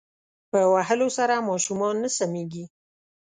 په 0.51 0.59
وهلو 0.73 1.07
سره 1.17 1.45
ماشومان 1.49 1.95
نه 2.03 2.09
سمیږی 2.17 2.65